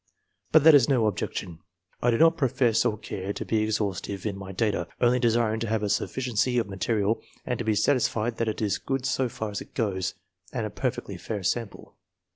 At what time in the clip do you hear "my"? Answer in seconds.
4.35-4.51